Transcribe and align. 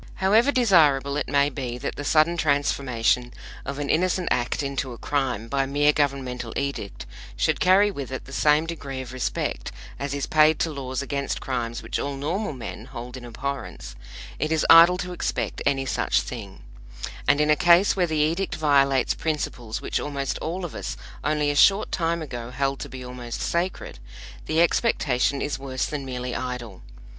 However 0.15 0.51
desirable 0.51 1.15
it 1.15 1.29
may 1.29 1.51
be 1.51 1.77
that 1.77 1.95
the 1.95 2.03
sudden 2.03 2.35
transformation 2.35 3.31
of 3.63 3.77
an 3.77 3.87
innocent 3.87 4.29
act 4.31 4.63
into 4.63 4.93
a 4.93 4.97
crime 4.97 5.47
by 5.47 5.67
mere 5.67 5.93
governmental 5.93 6.51
edict 6.57 7.05
should 7.37 7.59
carry 7.59 7.91
with 7.91 8.11
it 8.11 8.25
the 8.25 8.33
same 8.33 8.65
degree 8.65 9.01
of 9.01 9.13
respect 9.13 9.71
as 9.99 10.15
is 10.15 10.25
paid 10.25 10.57
to 10.57 10.71
laws 10.71 11.03
against 11.03 11.39
crimes 11.39 11.83
which 11.83 11.99
all 11.99 12.15
normal 12.15 12.53
men 12.53 12.85
hold 12.85 13.15
in 13.15 13.23
abhorrence, 13.23 13.95
it 14.39 14.51
is 14.51 14.65
idle 14.71 14.97
to 14.97 15.13
expect 15.13 15.61
any 15.67 15.85
such 15.85 16.21
thing; 16.21 16.63
and 17.27 17.39
in 17.39 17.51
a 17.51 17.55
case 17.55 17.95
where 17.95 18.07
the 18.07 18.17
edict 18.17 18.55
violates 18.55 19.13
principles 19.13 19.81
which 19.83 19.99
almost 19.99 20.39
all 20.39 20.65
of 20.65 20.73
us 20.73 20.97
only 21.23 21.51
a 21.51 21.55
short 21.55 21.91
time 21.91 22.23
ago 22.23 22.49
held 22.49 22.79
to 22.79 22.89
be 22.89 23.05
almost 23.05 23.39
sacred, 23.39 23.99
the 24.47 24.61
expectation 24.61 25.43
is 25.43 25.59
worse 25.59 25.85
than 25.85 26.03
merely 26.05 26.33
idle. 26.33 26.81